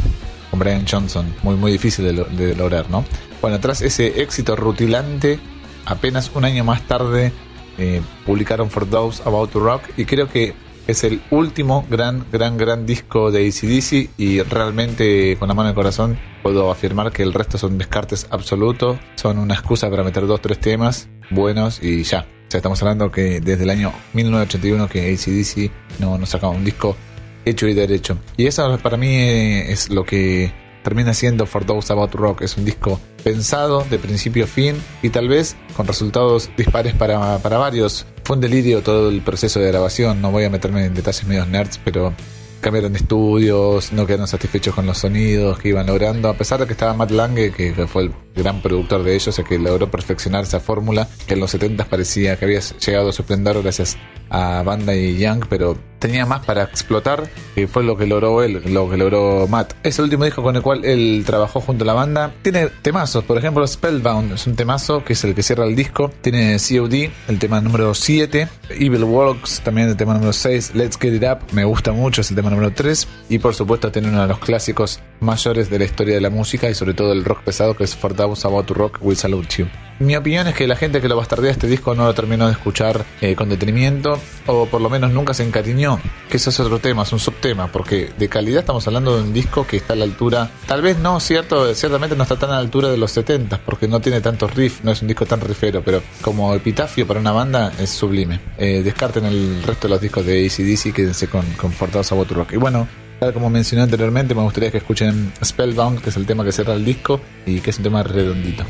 con 0.51 0.61
Brian 0.61 0.87
Johnson, 0.89 1.35
muy 1.43 1.57
muy 1.57 1.73
difícil 1.73 2.05
de, 2.05 2.55
lograr, 2.55 2.89
¿no? 2.91 3.05
Bueno, 3.41 3.61
tras 3.61 3.83
ese 3.83 4.23
éxito 4.23 4.57
rutilante, 4.57 5.39
apenas 5.85 6.31
un 6.35 6.45
año 6.45 6.65
más 6.65 6.87
tarde 6.87 7.33
eh, 7.79 8.01
publicaron 8.25 8.71
For 8.71 8.87
Those 8.87 9.23
About 9.25 9.51
to 9.51 9.61
Rock 9.61 9.83
y 9.97 10.05
creo 10.05 10.29
que 10.29 10.55
es 10.91 11.05
el 11.05 11.23
último 11.31 11.87
gran, 11.89 12.27
gran, 12.33 12.57
gran 12.57 12.85
disco 12.85 13.31
de 13.31 13.47
ACDC 13.47 14.11
y 14.19 14.43
realmente 14.43 15.37
con 15.39 15.49
la 15.49 15.55
mano 15.55 15.69
en 15.69 15.71
el 15.71 15.75
corazón 15.75 16.19
puedo 16.43 16.71
afirmar 16.71 17.13
que 17.13 17.23
el 17.23 17.33
resto 17.33 17.59
son 17.59 17.79
descartes 17.79 18.27
absolutos, 18.31 18.99
son 19.15 19.39
una 19.39 19.55
excusa 19.55 19.89
para 19.89 20.03
meter 20.03 20.27
dos, 20.27 20.41
tres 20.41 20.59
temas 20.59 21.09
buenos 21.31 21.83
y 21.83 22.03
ya. 22.03 22.27
O 22.49 22.51
sea, 22.51 22.59
estamos 22.59 22.83
hablando 22.83 23.13
que 23.13 23.41
desde 23.41 23.63
el 23.63 23.71
año 23.71 23.93
1981 24.15 24.89
que 24.89 25.13
ACDC 25.13 26.01
no, 26.01 26.19
no 26.19 26.27
sacaba 26.27 26.53
un 26.53 26.65
disco 26.65 26.97
hecho 27.45 27.69
y 27.69 27.75
derecho. 27.75 28.19
Y 28.37 28.47
eso 28.47 28.77
para 28.79 28.97
mí 28.97 29.15
es 29.17 29.91
lo 29.91 30.05
que 30.05 30.53
termina 30.83 31.15
siendo 31.15 31.47
For 31.47 31.65
Those 31.65 31.93
About 31.93 32.15
Rock. 32.15 32.43
Es 32.43 32.57
un 32.57 32.65
disco 32.65 33.01
pensado 33.23 33.85
de 33.89 33.99
principio 33.99 34.45
a 34.45 34.47
fin 34.47 34.77
y 35.03 35.11
tal 35.11 35.29
vez 35.29 35.57
con 35.77 35.87
resultados 35.87 36.51
dispares 36.57 36.95
para, 36.95 37.39
para 37.39 37.59
varios. 37.59 38.07
Fue 38.31 38.37
un 38.37 38.43
delirio 38.43 38.81
todo 38.81 39.09
el 39.09 39.23
proceso 39.23 39.59
de 39.59 39.67
grabación, 39.73 40.23
no 40.23 40.31
voy 40.31 40.45
a 40.45 40.51
meterme 40.51 40.85
en 40.85 40.95
detalles 40.95 41.27
medios 41.27 41.49
nerds, 41.49 41.81
pero 41.83 42.15
cambiaron 42.61 42.93
de 42.93 43.01
estudios, 43.01 43.93
no 43.93 44.07
quedaron 44.07 44.29
satisfechos 44.29 44.73
con 44.73 44.87
los 44.87 44.99
sonidos 44.99 45.59
que 45.59 45.71
iban 45.71 45.89
logrando, 45.89 46.29
a 46.29 46.35
pesar 46.35 46.61
de 46.61 46.67
que 46.67 46.75
estaba 46.75 46.95
Matt 46.95 47.11
Lange, 47.11 47.51
que 47.51 47.73
fue 47.89 48.05
el 48.05 48.13
gran 48.37 48.63
productor 48.63 49.03
de 49.03 49.17
ellos, 49.17 49.37
el 49.37 49.45
que 49.45 49.59
logró 49.59 49.91
perfeccionar 49.91 50.45
esa 50.45 50.61
fórmula, 50.61 51.09
que 51.27 51.35
en 51.35 51.41
los 51.41 51.51
70 51.51 51.87
parecía 51.87 52.39
que 52.39 52.45
había 52.45 52.61
llegado 52.61 53.09
a 53.09 53.13
su 53.13 53.23
esplendor 53.23 53.61
gracias 53.65 53.97
a 54.29 54.63
Banda 54.63 54.95
y 54.95 55.19
Young, 55.19 55.47
pero 55.49 55.77
tenía 56.01 56.27
más 56.27 56.45
para 56.45 56.65
explotar, 56.65 57.31
y 57.55 57.67
fue 57.67 57.85
lo 57.85 57.97
que 57.97 58.07
logró 58.07 58.43
él, 58.43 58.61
lo 58.67 58.91
que 58.91 58.97
logró 58.97 59.47
Matt. 59.47 59.75
Es 59.85 59.99
el 59.99 60.07
último 60.07 60.25
disco 60.25 60.43
con 60.43 60.57
el 60.57 60.63
cual 60.63 60.85
él 60.85 61.23
trabajó 61.25 61.61
junto 61.61 61.85
a 61.85 61.87
la 61.87 61.93
banda. 61.93 62.33
Tiene 62.43 62.67
temazos, 62.83 63.23
por 63.23 63.39
ejemplo, 63.39 63.65
Spellbound 63.67 64.33
es 64.33 64.47
un 64.47 64.57
temazo 64.57 65.05
que 65.05 65.13
es 65.13 65.23
el 65.25 65.35
que 65.35 65.43
cierra 65.43 65.65
el 65.67 65.77
disco. 65.77 66.11
Tiene 66.21 66.57
COD, 66.57 67.11
el 67.29 67.39
tema 67.39 67.61
número 67.61 67.95
7. 67.95 68.49
Evil 68.71 69.05
Works, 69.05 69.61
también 69.61 69.89
el 69.89 69.97
tema 69.97 70.15
número 70.15 70.33
6. 70.33 70.75
Let's 70.75 70.99
Get 70.99 71.15
It 71.15 71.25
Up, 71.25 71.53
me 71.53 71.65
gusta 71.65 71.93
mucho, 71.93 72.23
es 72.23 72.31
el 72.31 72.37
tema 72.37 72.51
número 72.51 72.73
3. 72.73 73.07
Y 73.29 73.39
por 73.39 73.55
supuesto, 73.55 73.93
tiene 73.93 74.09
uno 74.09 74.23
de 74.23 74.29
los 74.29 74.39
clásicos 74.39 75.01
mayores 75.21 75.71
de 75.71 75.79
la 75.79 75.85
historia 75.85 76.15
de 76.15 76.21
la 76.21 76.31
música 76.31 76.71
y 76.71 76.75
sobre 76.75 76.95
todo 76.95 77.13
el 77.13 77.25
rock 77.25 77.43
pesado 77.43 77.77
que 77.77 77.85
es 77.85 77.95
For 77.95 78.15
Those 78.15 78.47
About 78.47 78.67
to 78.67 78.75
Rock, 78.75 78.99
We 79.03 79.15
Salute 79.15 79.49
You. 79.59 79.90
Mi 80.01 80.17
opinión 80.17 80.47
es 80.49 80.55
que 80.55 80.67
la 80.67 80.77
gente 80.77 81.03
que 81.03 81.09
lo 81.09 81.17
bastardea 81.17 81.51
este 81.51 81.67
disco 81.67 81.95
no 81.95 82.07
lo 82.07 82.15
terminó 82.15 82.47
de 82.47 82.53
escuchar 82.53 83.05
eh, 83.21 83.35
con 83.37 83.51
detenimiento 83.51 84.19
o 84.47 84.65
por 84.65 84.81
lo 84.81 84.89
menos 84.89 85.11
nunca 85.11 85.35
se 85.35 85.43
encariñó, 85.45 86.01
que 86.31 86.39
eso 86.39 86.49
es 86.49 86.59
otro 86.59 86.79
tema, 86.79 87.03
es 87.03 87.13
un 87.13 87.19
subtema, 87.19 87.71
porque 87.71 88.11
de 88.19 88.29
calidad 88.31 88.61
estamos 88.61 88.87
hablando 88.87 89.15
de 89.15 89.23
un 89.25 89.35
disco 89.35 89.67
que 89.67 89.77
está 89.77 89.93
a 89.93 89.97
la 89.97 90.05
altura, 90.05 90.51
tal 90.67 90.81
vez 90.81 90.99
no, 90.99 91.21
cierto, 91.21 91.75
ciertamente 91.75 92.17
no 92.17 92.23
está 92.23 92.37
tan 92.37 92.49
a 92.49 92.55
la 92.55 92.61
altura 92.61 92.89
de 92.89 92.97
los 92.97 93.11
70 93.11 93.61
porque 93.67 93.89
no 93.89 94.01
tiene 94.01 94.23
tantos 94.23 94.55
riffs, 94.55 94.83
no 94.83 94.91
es 94.91 95.03
un 95.03 95.09
disco 95.09 95.27
tan 95.27 95.43
riffero, 95.43 95.83
pero 95.85 96.03
como 96.23 96.55
epitafio 96.55 97.07
para 97.07 97.21
una 97.21 97.33
banda 97.33 97.71
es 97.79 97.91
sublime. 97.91 98.41
Eh, 98.57 98.83
descarten 98.83 99.27
el 99.27 99.63
resto 99.63 99.87
de 99.87 99.93
los 99.93 100.01
discos 100.01 100.25
de 100.25 100.47
ACDC 100.47 100.95
quédense 100.95 101.29
con, 101.29 101.45
con 101.59 101.73
Fortados 101.73 102.11
a 102.11 102.15
Rock. 102.15 102.55
Y 102.55 102.57
bueno, 102.57 102.89
Tal 103.21 103.35
como 103.35 103.51
mencioné 103.51 103.83
anteriormente, 103.83 104.35
me 104.35 104.41
gustaría 104.41 104.71
que 104.71 104.79
escuchen 104.79 105.31
Spellbound, 105.45 106.01
que 106.01 106.09
es 106.09 106.17
el 106.17 106.25
tema 106.25 106.43
que 106.43 106.53
cierra 106.53 106.73
el 106.73 106.87
disco 106.87 107.21
y 107.45 107.61
que 107.61 107.69
es 107.69 107.77
un 107.77 107.85
tema 107.85 108.03
redondito. 108.03 108.65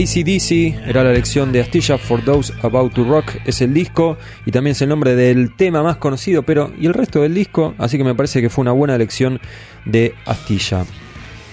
ACDC 0.00 0.88
era 0.88 1.04
la 1.04 1.12
lección 1.12 1.52
de 1.52 1.60
Astilla 1.60 1.98
For 1.98 2.24
Those 2.24 2.54
About 2.62 2.94
to 2.94 3.04
Rock, 3.04 3.32
es 3.44 3.60
el 3.60 3.74
disco 3.74 4.16
y 4.46 4.50
también 4.50 4.72
es 4.72 4.80
el 4.80 4.88
nombre 4.88 5.14
del 5.14 5.54
tema 5.54 5.82
más 5.82 5.98
conocido, 5.98 6.42
pero 6.42 6.72
¿y 6.80 6.86
el 6.86 6.94
resto 6.94 7.20
del 7.20 7.34
disco? 7.34 7.74
Así 7.76 7.98
que 7.98 8.04
me 8.04 8.14
parece 8.14 8.40
que 8.40 8.48
fue 8.48 8.62
una 8.62 8.72
buena 8.72 8.94
elección 8.94 9.40
de 9.84 10.14
Astilla. 10.24 10.86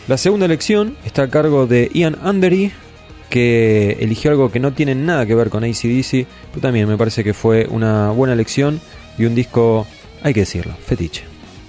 La 0.08 0.16
segunda 0.16 0.46
elección 0.46 0.96
está 1.04 1.24
a 1.24 1.30
cargo 1.30 1.68
de 1.68 1.92
Ian 1.94 2.16
Andery, 2.24 2.72
que 3.30 3.98
eligió 4.00 4.32
algo 4.32 4.50
que 4.50 4.62
no 4.62 4.72
tiene 4.72 4.96
nada 4.96 5.26
que 5.26 5.36
ver 5.36 5.50
con 5.50 5.66
ACDC, 5.66 6.26
pero 6.52 6.62
también 6.62 6.88
me 6.88 6.98
parece 6.98 7.26
que 7.26 7.34
fue 7.34 7.68
una 7.70 8.12
buena 8.12 8.34
elección 8.34 8.80
y 9.18 9.26
un 9.26 9.36
disco, 9.36 9.86
hay 10.24 10.34
que 10.34 10.42
decirlo, 10.42 10.74
fetiche. 10.86 11.26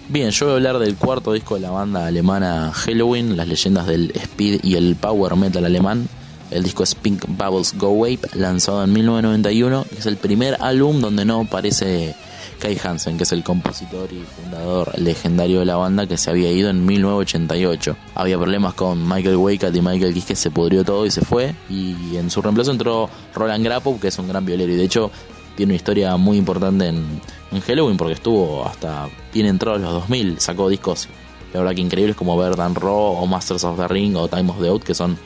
Bien, 0.08 0.30
yo 0.30 0.47
voy 0.47 0.52
a 0.52 0.56
hablar 0.56 0.78
del 0.78 0.94
cuarto 0.94 1.32
disco 1.32 1.56
de 1.56 1.62
la 1.62 1.70
banda 1.70 2.06
alemana 2.06 2.70
Halloween, 2.73 3.37
las 3.37 3.49
leyendas 3.49 3.88
del 3.88 4.12
speed 4.14 4.61
y 4.62 4.76
el 4.76 4.94
power 4.94 5.35
metal 5.35 5.64
alemán. 5.64 6.08
El 6.50 6.62
disco 6.62 6.83
es 6.83 6.95
Pink 6.95 7.25
Bubbles 7.28 7.76
Go 7.76 7.90
Wave, 7.90 8.21
lanzado 8.35 8.83
en 8.83 8.93
1991, 8.93 9.85
que 9.88 9.99
es 9.99 10.07
el 10.07 10.17
primer 10.17 10.57
álbum 10.61 11.00
donde 11.00 11.25
no 11.25 11.40
aparece 11.40 12.14
Kai 12.59 12.78
Hansen, 12.83 13.17
que 13.19 13.25
es 13.25 13.33
el 13.33 13.45
compositor 13.45 14.11
y 14.12 14.25
fundador 14.25 14.99
legendario 14.99 15.61
de 15.61 15.67
la 15.67 15.76
banda 15.76 16.07
que 16.07 16.17
se 16.17 16.31
había 16.31 16.50
ido 16.50 16.71
en 16.71 16.85
1988. 16.87 17.97
Había 18.14 18.38
problemas 18.38 18.75
con 18.75 19.07
Michael 19.07 19.37
Weikat 19.37 19.75
y 19.76 19.81
Michael 19.81 20.14
Kiske, 20.14 20.35
se 20.35 20.50
pudrió 20.50 20.85
todo 20.85 21.05
y 21.05 21.11
se 21.11 21.21
fue. 21.21 21.55
Y 21.69 22.17
en 22.17 22.31
su 22.31 22.40
reemplazo 22.40 22.73
entró 22.73 23.11
Roland 23.35 23.64
Grappow, 23.64 24.00
que 24.00 24.09
es 24.09 24.19
un 24.19 24.28
gran 24.28 24.45
violero 24.45 24.73
y 24.73 24.76
de 24.76 24.85
hecho 24.85 25.11
tiene 25.55 25.73
una 25.73 25.76
historia 25.76 26.17
muy 26.17 26.38
importante 26.38 26.87
en, 26.87 27.21
en 27.50 27.61
Halloween 27.61 27.97
porque 27.97 28.14
estuvo 28.14 28.64
hasta 28.64 29.09
bien 29.35 29.47
entrado 29.47 29.76
en 29.76 29.83
los 29.83 29.93
2000, 29.93 30.40
sacó 30.40 30.69
discos, 30.69 31.09
la 31.52 31.61
verdad 31.61 31.75
que 31.75 31.81
increíbles 31.81 32.14
como 32.14 32.37
Verdan 32.37 32.75
Raw 32.76 33.19
o 33.21 33.26
Masters 33.26 33.64
of 33.64 33.76
the 33.76 33.88
Ring 33.88 34.17
o 34.17 34.28
Time 34.28 34.50
of 34.50 34.61
the 34.61 34.69
Out 34.69 34.85
que 34.85 34.95
son 34.95 35.19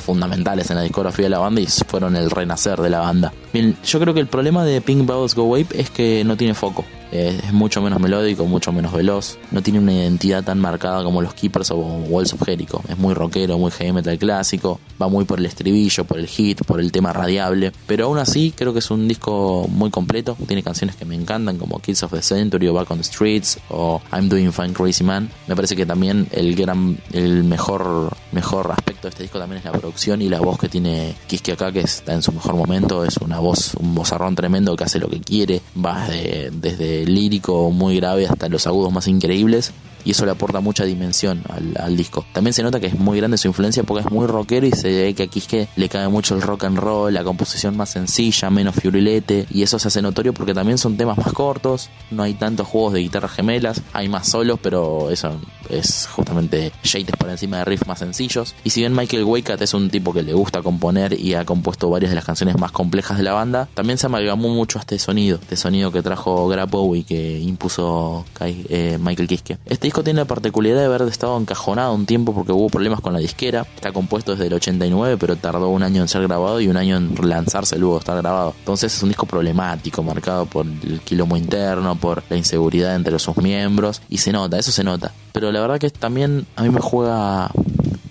fundamentales 0.00 0.70
en 0.70 0.76
la 0.76 0.82
discografía 0.82 1.26
de 1.26 1.30
la 1.30 1.38
banda 1.38 1.60
y 1.60 1.66
fueron 1.66 2.16
el 2.16 2.30
renacer 2.30 2.80
de 2.80 2.90
la 2.90 3.00
banda. 3.00 3.32
Bien, 3.52 3.76
yo 3.84 4.00
creo 4.00 4.14
que 4.14 4.20
el 4.20 4.26
problema 4.26 4.64
de 4.64 4.80
Pink 4.80 5.06
Bubbles 5.06 5.34
Go 5.34 5.44
Wave 5.44 5.68
es 5.74 5.90
que 5.90 6.24
no 6.24 6.36
tiene 6.36 6.54
foco 6.54 6.84
es 7.12 7.52
mucho 7.52 7.82
menos 7.82 8.00
melódico, 8.00 8.46
mucho 8.46 8.72
menos 8.72 8.92
veloz. 8.92 9.38
No 9.50 9.62
tiene 9.62 9.78
una 9.78 9.92
identidad 9.92 10.42
tan 10.42 10.58
marcada 10.58 11.04
como 11.04 11.20
los 11.20 11.34
Keepers 11.34 11.70
o 11.70 11.76
Walls 11.76 12.32
of 12.32 12.42
Jericho. 12.42 12.82
Es 12.88 12.98
muy 12.98 13.14
rockero, 13.14 13.58
muy 13.58 13.70
heavy 13.70 13.92
metal 13.92 14.18
clásico. 14.18 14.80
Va 15.00 15.08
muy 15.08 15.26
por 15.26 15.38
el 15.38 15.46
estribillo, 15.46 16.04
por 16.04 16.18
el 16.18 16.26
hit, 16.26 16.64
por 16.64 16.80
el 16.80 16.90
tema 16.90 17.12
radiable. 17.12 17.72
Pero 17.86 18.06
aún 18.06 18.18
así, 18.18 18.52
creo 18.56 18.72
que 18.72 18.78
es 18.78 18.90
un 18.90 19.06
disco 19.06 19.66
muy 19.68 19.90
completo. 19.90 20.36
Tiene 20.46 20.62
canciones 20.62 20.96
que 20.96 21.04
me 21.04 21.14
encantan, 21.14 21.58
como 21.58 21.80
Kids 21.80 22.02
of 22.02 22.12
the 22.12 22.22
Century 22.22 22.66
o 22.68 22.72
Back 22.72 22.90
on 22.90 22.98
the 22.98 23.04
Streets 23.04 23.58
o 23.68 24.00
I'm 24.12 24.28
Doing 24.28 24.52
Fine 24.52 24.72
Crazy 24.72 25.04
Man. 25.04 25.30
Me 25.46 25.54
parece 25.54 25.76
que 25.76 25.84
también 25.84 26.26
el 26.32 26.54
gran, 26.54 26.98
el 27.12 27.44
mejor, 27.44 28.16
mejor 28.32 28.72
aspecto 28.72 29.02
de 29.02 29.08
este 29.10 29.22
disco 29.24 29.38
también 29.38 29.58
es 29.58 29.64
la 29.64 29.71
producción 29.72 30.22
y 30.22 30.28
la 30.28 30.40
voz 30.40 30.58
que 30.58 30.68
tiene 30.68 31.14
Kiske 31.26 31.52
acá, 31.52 31.72
que 31.72 31.80
está 31.80 32.12
en 32.12 32.22
su 32.22 32.32
mejor 32.32 32.54
momento. 32.54 33.04
Es 33.04 33.16
una 33.18 33.38
voz, 33.38 33.74
un 33.74 33.94
vozarrón 33.94 34.34
tremendo 34.34 34.76
que 34.76 34.84
hace 34.84 34.98
lo 34.98 35.08
que 35.08 35.20
quiere. 35.20 35.60
Va 35.74 36.06
desde 36.08 37.04
lírico 37.06 37.70
muy 37.70 37.96
grave 37.96 38.26
hasta 38.26 38.48
los 38.48 38.66
agudos 38.66 38.92
más 38.92 39.08
increíbles 39.08 39.72
y 40.04 40.10
eso 40.12 40.24
le 40.24 40.32
aporta 40.32 40.60
mucha 40.60 40.84
dimensión 40.84 41.42
al, 41.76 41.96
disco. 41.96 42.24
También 42.32 42.54
se 42.54 42.62
nota 42.62 42.80
que 42.80 42.86
es 42.86 42.98
muy 42.98 43.18
grande 43.18 43.38
su 43.38 43.48
influencia 43.48 43.82
porque 43.82 44.04
es 44.06 44.10
muy 44.10 44.26
rockero 44.26 44.66
y 44.66 44.72
se 44.72 44.88
ve 44.88 45.14
que 45.14 45.30
es 45.32 45.46
que 45.46 45.68
le 45.76 45.88
cae 45.88 46.08
mucho 46.08 46.34
el 46.34 46.42
rock 46.42 46.64
and 46.64 46.78
roll, 46.78 47.12
la 47.12 47.24
composición 47.24 47.76
más 47.76 47.90
sencilla, 47.90 48.50
menos 48.50 48.74
fiurilete 48.74 49.46
y 49.50 49.62
eso 49.62 49.78
se 49.78 49.88
hace 49.88 50.02
notorio 50.02 50.32
porque 50.32 50.54
también 50.54 50.78
son 50.78 50.96
temas 50.96 51.18
más 51.18 51.32
cortos, 51.32 51.90
no 52.10 52.22
hay 52.22 52.34
tantos 52.34 52.66
juegos 52.66 52.94
de 52.94 53.00
guitarras 53.00 53.32
gemelas, 53.32 53.82
hay 53.92 54.08
más 54.08 54.28
solos, 54.28 54.58
pero 54.62 55.10
eso 55.10 55.38
es 55.68 56.06
justamente 56.06 56.72
shades 56.82 57.16
por 57.16 57.30
encima 57.30 57.58
de 57.58 57.64
riffs 57.64 57.86
más 57.86 57.98
sencillos. 57.98 58.54
Y 58.64 58.70
si 58.70 58.80
bien 58.80 58.94
Michael 58.94 59.24
Weikat 59.24 59.60
es 59.62 59.74
un 59.74 59.90
tipo 59.90 60.12
que 60.12 60.22
le 60.22 60.34
gusta 60.34 60.62
componer 60.62 61.18
y 61.18 61.34
ha 61.34 61.44
compuesto 61.44 61.90
varias 61.90 62.10
de 62.10 62.16
las 62.16 62.24
canciones 62.24 62.58
más 62.58 62.72
complejas 62.72 63.18
de 63.18 63.24
la 63.24 63.32
banda, 63.32 63.68
también 63.74 63.98
se 63.98 64.06
amalgamó 64.06 64.48
mucho 64.48 64.78
a 64.78 64.82
este 64.82 64.98
sonido, 64.98 65.38
este 65.40 65.56
sonido 65.56 65.92
que 65.92 66.02
trajo 66.02 66.48
Grappo 66.48 66.94
y 66.96 67.04
que 67.04 67.38
impuso 67.38 68.24
eh, 68.40 68.98
Michael 69.00 69.28
Kiske. 69.28 69.58
Este 69.66 69.86
disco 69.86 70.02
tiene 70.02 70.20
la 70.20 70.26
particularidad 70.26 70.80
de 70.80 70.86
haber 70.86 71.02
estado 71.02 71.38
encajonado 71.38 71.94
un 71.94 72.06
tiempo 72.06 72.34
porque 72.34 72.52
hubo 72.52 72.68
problemas 72.68 73.00
con 73.00 73.12
la 73.12 73.18
disquera. 73.18 73.66
Está 73.74 73.92
compuesto 73.92 74.32
desde 74.32 74.46
el 74.46 74.54
89, 74.54 75.16
pero 75.18 75.36
tardó 75.36 75.68
un 75.68 75.82
año 75.82 76.02
en 76.02 76.08
ser 76.08 76.22
grabado 76.22 76.60
y 76.60 76.68
un 76.68 76.76
año 76.76 76.96
en 76.96 77.14
lanzarse 77.22 77.78
luego 77.78 77.94
de 77.94 78.00
estar 78.00 78.16
grabado. 78.16 78.54
Entonces 78.58 78.94
es 78.94 79.02
un 79.02 79.10
disco 79.10 79.26
problemático, 79.26 80.02
marcado 80.02 80.46
por 80.46 80.66
el 80.66 81.00
quilombo 81.00 81.36
interno, 81.36 81.94
por 81.96 82.22
la 82.28 82.36
inseguridad 82.36 82.94
entre 82.94 83.18
sus 83.18 83.36
miembros. 83.36 84.02
Y 84.08 84.18
se 84.18 84.32
nota, 84.32 84.58
eso 84.58 84.72
se 84.72 84.84
nota. 84.84 85.12
Pero 85.32 85.51
la 85.52 85.60
verdad 85.60 85.78
que 85.78 85.90
también 85.90 86.46
a 86.56 86.62
mí 86.62 86.70
me 86.70 86.80
juega 86.80 87.50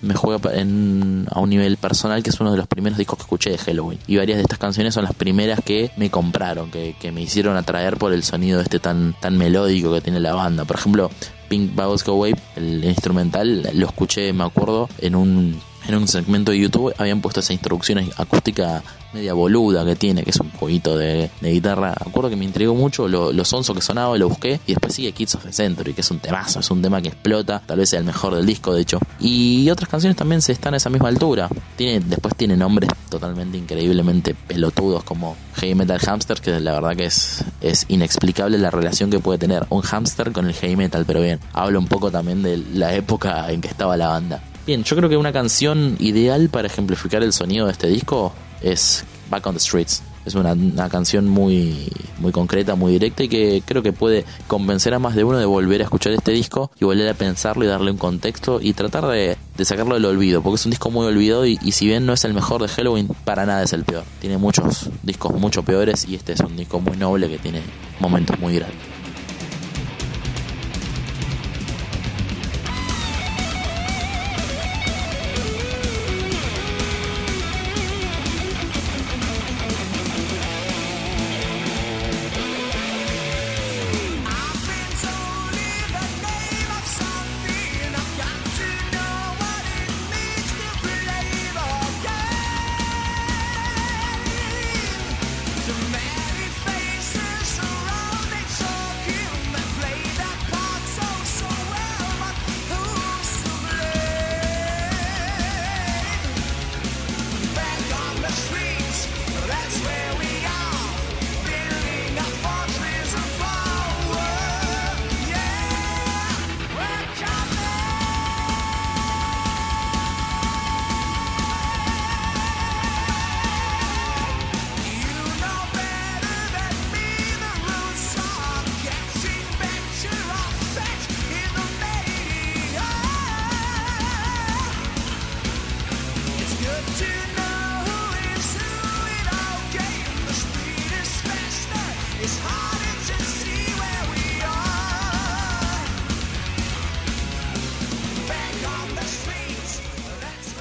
me 0.02 0.14
juega 0.14 0.52
en, 0.54 1.26
a 1.30 1.40
un 1.40 1.48
nivel 1.48 1.76
personal, 1.76 2.22
que 2.22 2.30
es 2.30 2.40
uno 2.40 2.50
de 2.50 2.58
los 2.58 2.66
primeros 2.66 2.98
discos 2.98 3.18
que 3.18 3.22
escuché 3.22 3.50
de 3.50 3.58
Halloween. 3.58 4.00
Y 4.08 4.16
varias 4.16 4.36
de 4.36 4.42
estas 4.42 4.58
canciones 4.58 4.94
son 4.94 5.04
las 5.04 5.14
primeras 5.14 5.60
que 5.64 5.92
me 5.96 6.10
compraron, 6.10 6.70
que, 6.70 6.96
que 7.00 7.12
me 7.12 7.22
hicieron 7.22 7.56
atraer 7.56 7.96
por 7.96 8.12
el 8.12 8.24
sonido 8.24 8.60
este 8.60 8.80
tan, 8.80 9.14
tan 9.20 9.38
melódico 9.38 9.92
que 9.92 10.00
tiene 10.00 10.18
la 10.18 10.34
banda. 10.34 10.64
Por 10.64 10.76
ejemplo, 10.76 11.10
Pink 11.48 11.74
Bubbles 11.74 12.04
Go 12.04 12.14
Wave, 12.14 12.38
el 12.56 12.84
instrumental, 12.84 13.70
lo 13.74 13.86
escuché, 13.86 14.32
me 14.32 14.44
acuerdo, 14.44 14.88
en 14.98 15.14
un 15.14 15.60
en 15.88 15.94
un 15.94 16.08
segmento 16.08 16.52
de 16.52 16.58
YouTube 16.58 16.94
habían 16.98 17.20
puesto 17.20 17.40
esa 17.40 17.52
introducción 17.52 17.98
acústica 18.16 18.82
media 19.12 19.34
boluda 19.34 19.84
que 19.84 19.96
tiene, 19.96 20.22
que 20.22 20.30
es 20.30 20.40
un 20.40 20.50
jueguito 20.52 20.96
de, 20.96 21.30
guitarra. 21.40 21.92
Acuerdo 21.92 22.30
que 22.30 22.36
me 22.36 22.44
intrigó 22.44 22.74
mucho 22.74 23.08
lo, 23.08 23.32
lo 23.32 23.42
que 23.42 23.80
sonaba, 23.80 24.16
lo 24.16 24.28
busqué. 24.28 24.60
Y 24.66 24.72
después 24.72 24.94
sigue 24.94 25.12
Kids 25.12 25.34
of 25.36 25.44
the 25.44 25.52
Century, 25.52 25.92
que 25.92 26.00
es 26.00 26.10
un 26.10 26.18
temazo, 26.18 26.60
es 26.60 26.70
un 26.70 26.82
tema 26.82 27.00
que 27.02 27.08
explota. 27.08 27.62
Tal 27.64 27.78
vez 27.78 27.90
sea 27.90 27.98
el 27.98 28.04
mejor 28.04 28.34
del 28.34 28.46
disco, 28.46 28.74
de 28.74 28.82
hecho. 28.82 28.98
Y 29.20 29.68
otras 29.70 29.88
canciones 29.88 30.16
también 30.16 30.42
se 30.42 30.52
están 30.52 30.74
a 30.74 30.78
esa 30.78 30.90
misma 30.90 31.08
altura. 31.08 31.48
Tiene, 31.76 32.00
después 32.00 32.34
tiene 32.36 32.56
nombres 32.56 32.90
totalmente 33.10 33.58
increíblemente 33.58 34.34
pelotudos 34.34 35.04
como 35.04 35.36
Heavy 35.56 35.74
Metal 35.74 36.00
Hamster, 36.00 36.40
que 36.40 36.60
la 36.60 36.72
verdad 36.72 36.96
que 36.96 37.06
es, 37.06 37.44
es 37.60 37.84
inexplicable 37.88 38.58
la 38.58 38.70
relación 38.70 39.10
que 39.10 39.18
puede 39.18 39.38
tener 39.38 39.66
un 39.68 39.82
hamster 39.82 40.32
con 40.32 40.46
el 40.46 40.54
heavy 40.54 40.76
metal. 40.76 41.04
Pero 41.06 41.20
bien, 41.20 41.40
hablo 41.52 41.78
un 41.78 41.86
poco 41.86 42.10
también 42.10 42.42
de 42.42 42.56
la 42.56 42.94
época 42.94 43.50
en 43.50 43.60
que 43.60 43.68
estaba 43.68 43.96
la 43.96 44.08
banda. 44.08 44.42
Bien, 44.64 44.84
yo 44.84 44.94
creo 44.94 45.08
que 45.08 45.16
una 45.16 45.32
canción 45.32 45.96
ideal 45.98 46.48
para 46.48 46.68
ejemplificar 46.68 47.24
el 47.24 47.32
sonido 47.32 47.66
de 47.66 47.72
este 47.72 47.88
disco 47.88 48.32
es 48.60 49.04
Back 49.28 49.44
on 49.48 49.54
the 49.54 49.60
Streets. 49.60 50.02
Es 50.24 50.36
una, 50.36 50.54
canción 50.88 51.28
muy, 51.28 51.90
muy 52.18 52.30
concreta, 52.30 52.76
muy 52.76 52.92
directa 52.92 53.24
y 53.24 53.28
que 53.28 53.60
creo 53.66 53.82
que 53.82 53.92
puede 53.92 54.24
convencer 54.46 54.94
a 54.94 55.00
más 55.00 55.16
de 55.16 55.24
uno 55.24 55.36
de 55.38 55.46
volver 55.46 55.80
a 55.80 55.84
escuchar 55.84 56.12
este 56.12 56.30
disco 56.30 56.70
y 56.80 56.84
volver 56.84 57.08
a 57.08 57.14
pensarlo 57.14 57.64
y 57.64 57.66
darle 57.66 57.90
un 57.90 57.96
contexto 57.96 58.60
y 58.62 58.72
tratar 58.72 59.06
de, 59.06 59.36
sacarlo 59.64 59.94
del 59.94 60.04
olvido, 60.04 60.42
porque 60.42 60.60
es 60.60 60.64
un 60.64 60.70
disco 60.70 60.92
muy 60.92 61.06
olvidado 61.06 61.44
y, 61.44 61.58
y, 61.60 61.72
si 61.72 61.86
bien 61.88 62.06
no 62.06 62.12
es 62.12 62.24
el 62.24 62.34
mejor 62.34 62.62
de 62.62 62.68
Halloween, 62.68 63.08
para 63.24 63.44
nada 63.46 63.64
es 63.64 63.72
el 63.72 63.82
peor. 63.82 64.04
Tiene 64.20 64.38
muchos 64.38 64.90
discos 65.02 65.32
mucho 65.32 65.64
peores 65.64 66.06
y 66.08 66.14
este 66.14 66.34
es 66.34 66.40
un 66.40 66.56
disco 66.56 66.78
muy 66.78 66.96
noble 66.96 67.28
que 67.28 67.38
tiene 67.38 67.62
momentos 67.98 68.38
muy 68.38 68.54
grandes. 68.54 68.91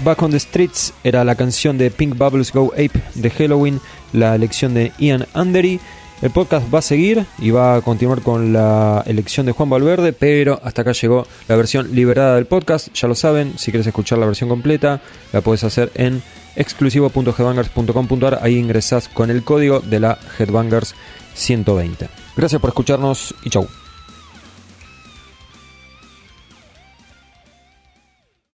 Back 0.03 0.24
on 0.24 0.31
the 0.31 0.39
Streets 0.39 0.93
era 1.03 1.24
la 1.24 1.36
canción 1.36 1.77
de 1.77 1.91
Pink 1.91 2.17
Bubbles 2.17 2.51
Go 2.51 2.72
Ape 2.74 3.01
de 3.13 3.29
Halloween, 3.29 3.79
la 4.13 4.34
elección 4.36 4.74
de 4.74 4.91
Ian 4.98 5.27
Andery. 5.34 5.79
El 6.22 6.31
podcast 6.31 6.74
va 6.74 6.79
a 6.79 6.84
seguir 6.84 7.25
y 7.39 7.51
va 7.51 7.75
a 7.75 7.81
continuar 7.81 8.22
con 8.22 8.53
la 8.53 9.03
elección 9.05 9.46
de 9.46 9.51
Juan 9.51 9.70
Valverde, 9.70 10.13
pero 10.13 10.60
hasta 10.63 10.81
acá 10.81 10.91
llegó 10.91 11.25
la 11.48 11.55
versión 11.55 11.96
liberada 11.96 12.36
del 12.36 12.46
podcast. 12.46 12.93
Ya 12.93 13.08
lo 13.08 13.15
saben, 13.15 13.58
si 13.58 13.72
quieres 13.72 13.88
escuchar 13.88 14.17
la 14.17 14.25
versión 14.25 14.50
completa, 14.50 15.01
la 15.34 15.41
puedes 15.41 15.63
hacer 15.63 15.91
en 15.96 16.22
exclusivo.headbangers.com.ar. 16.55 18.39
Ahí 18.41 18.58
ingresás 18.58 19.08
con 19.08 19.29
el 19.29 19.43
código 19.43 19.79
de 19.79 20.00
la 20.00 20.20
Headbangers 20.38 20.96
120. 21.34 22.08
Gracias 22.36 22.62
por 22.62 22.70
escucharnos 22.70 23.36
y 23.43 23.50
chau. 23.50 23.67